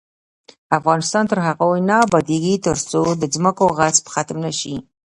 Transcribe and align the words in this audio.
افغانستان 0.77 1.23
تر 1.31 1.39
هغو 1.47 1.69
نه 1.89 1.95
ابادیږي، 2.07 2.55
ترڅو 2.67 3.01
د 3.21 3.23
ځمکو 3.35 3.65
غصب 3.77 4.05
ختم 4.13 4.37
نشي. 4.45 4.75